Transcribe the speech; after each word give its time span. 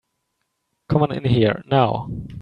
Come 0.89 1.03
on 1.03 1.11
in 1.11 1.23
here 1.25 1.61
now. 1.69 2.09